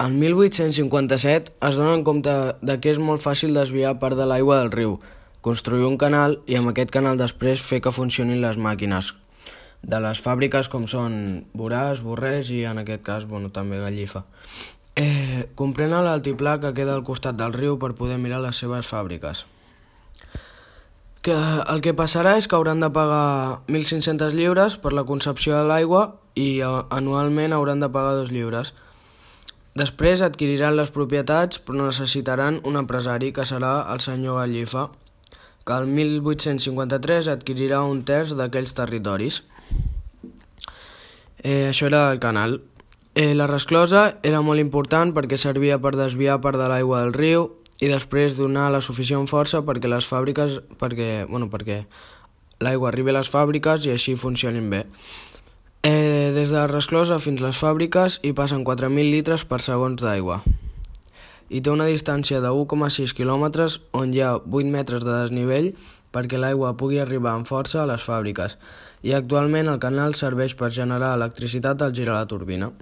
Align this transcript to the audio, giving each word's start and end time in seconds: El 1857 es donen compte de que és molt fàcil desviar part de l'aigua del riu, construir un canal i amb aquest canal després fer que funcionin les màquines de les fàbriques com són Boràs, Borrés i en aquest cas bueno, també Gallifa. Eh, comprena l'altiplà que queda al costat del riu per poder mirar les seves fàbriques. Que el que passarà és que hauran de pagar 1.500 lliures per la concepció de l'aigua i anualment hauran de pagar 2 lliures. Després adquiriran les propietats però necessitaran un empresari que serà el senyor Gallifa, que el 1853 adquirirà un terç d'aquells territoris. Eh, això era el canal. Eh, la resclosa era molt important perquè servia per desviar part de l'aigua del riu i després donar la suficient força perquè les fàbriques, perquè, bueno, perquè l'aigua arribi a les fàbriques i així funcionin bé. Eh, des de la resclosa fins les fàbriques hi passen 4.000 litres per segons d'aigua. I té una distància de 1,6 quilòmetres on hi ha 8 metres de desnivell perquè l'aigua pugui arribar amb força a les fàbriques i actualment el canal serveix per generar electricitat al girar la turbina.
El 0.00 0.14
1857 0.16 1.52
es 1.68 1.76
donen 1.76 2.04
compte 2.08 2.32
de 2.64 2.76
que 2.80 2.88
és 2.94 2.98
molt 2.98 3.20
fàcil 3.20 3.52
desviar 3.52 3.98
part 4.00 4.16
de 4.16 4.24
l'aigua 4.24 4.56
del 4.62 4.72
riu, 4.72 4.94
construir 5.44 5.84
un 5.84 5.98
canal 6.00 6.38
i 6.48 6.56
amb 6.56 6.70
aquest 6.70 6.94
canal 6.94 7.20
després 7.20 7.60
fer 7.60 7.82
que 7.84 7.92
funcionin 7.92 8.40
les 8.40 8.56
màquines 8.56 9.12
de 9.82 10.00
les 10.00 10.24
fàbriques 10.24 10.72
com 10.72 10.86
són 10.88 11.44
Boràs, 11.52 12.00
Borrés 12.00 12.48
i 12.48 12.64
en 12.64 12.80
aquest 12.80 13.04
cas 13.04 13.28
bueno, 13.28 13.52
també 13.52 13.76
Gallifa. 13.84 14.24
Eh, 14.96 15.52
comprena 15.54 16.00
l'altiplà 16.00 16.56
que 16.64 16.72
queda 16.72 16.96
al 16.96 17.04
costat 17.04 17.36
del 17.36 17.52
riu 17.52 17.76
per 17.76 17.92
poder 17.92 18.16
mirar 18.16 18.40
les 18.40 18.56
seves 18.56 18.88
fàbriques. 18.88 19.44
Que 21.20 21.36
el 21.68 21.84
que 21.84 21.92
passarà 21.92 22.38
és 22.40 22.48
que 22.48 22.56
hauran 22.56 22.80
de 22.80 22.88
pagar 22.88 23.60
1.500 23.68 24.32
lliures 24.32 24.80
per 24.80 24.96
la 24.96 25.04
concepció 25.04 25.60
de 25.60 25.68
l'aigua 25.68 26.14
i 26.40 26.62
anualment 26.64 27.52
hauran 27.52 27.84
de 27.84 27.92
pagar 27.92 28.16
2 28.24 28.32
lliures. 28.32 28.72
Després 29.78 30.22
adquiriran 30.26 30.74
les 30.74 30.90
propietats 30.90 31.60
però 31.62 31.86
necessitaran 31.86 32.58
un 32.66 32.78
empresari 32.80 33.30
que 33.32 33.46
serà 33.46 33.84
el 33.92 34.02
senyor 34.02 34.40
Gallifa, 34.40 34.88
que 35.66 35.76
el 35.76 35.86
1853 35.86 37.28
adquirirà 37.30 37.84
un 37.86 38.02
terç 38.04 38.34
d'aquells 38.34 38.74
territoris. 38.74 39.44
Eh, 41.42 41.70
això 41.70 41.86
era 41.86 42.10
el 42.10 42.18
canal. 42.18 42.60
Eh, 43.14 43.34
la 43.34 43.46
resclosa 43.46 44.18
era 44.22 44.42
molt 44.42 44.60
important 44.60 45.14
perquè 45.14 45.38
servia 45.38 45.78
per 45.78 45.94
desviar 45.96 46.40
part 46.42 46.58
de 46.58 46.68
l'aigua 46.70 47.04
del 47.04 47.14
riu 47.14 47.48
i 47.80 47.88
després 47.88 48.36
donar 48.36 48.68
la 48.70 48.82
suficient 48.84 49.26
força 49.30 49.62
perquè 49.66 49.88
les 49.88 50.06
fàbriques, 50.06 50.60
perquè, 50.78 51.26
bueno, 51.30 51.48
perquè 51.50 51.84
l'aigua 52.60 52.90
arribi 52.90 53.10
a 53.10 53.18
les 53.20 53.30
fàbriques 53.32 53.86
i 53.86 53.94
així 53.94 54.16
funcionin 54.20 54.68
bé. 54.70 54.84
Eh, 55.82 56.32
des 56.34 56.50
de 56.50 56.56
la 56.58 56.66
resclosa 56.68 57.16
fins 57.24 57.40
les 57.40 57.56
fàbriques 57.56 58.18
hi 58.20 58.34
passen 58.36 58.66
4.000 58.68 59.14
litres 59.14 59.46
per 59.48 59.62
segons 59.64 60.02
d'aigua. 60.04 60.42
I 61.48 61.62
té 61.64 61.72
una 61.72 61.86
distància 61.88 62.42
de 62.44 62.50
1,6 62.52 63.14
quilòmetres 63.16 63.78
on 63.96 64.12
hi 64.12 64.20
ha 64.20 64.34
8 64.42 64.68
metres 64.74 65.06
de 65.06 65.14
desnivell 65.22 65.70
perquè 66.12 66.36
l'aigua 66.36 66.74
pugui 66.76 67.00
arribar 67.00 67.32
amb 67.32 67.48
força 67.48 67.80
a 67.80 67.88
les 67.88 68.04
fàbriques 68.04 68.58
i 69.08 69.16
actualment 69.16 69.72
el 69.72 69.80
canal 69.80 70.12
serveix 70.20 70.52
per 70.52 70.68
generar 70.68 71.14
electricitat 71.16 71.80
al 71.80 71.96
girar 71.96 72.20
la 72.20 72.28
turbina. 72.28 72.74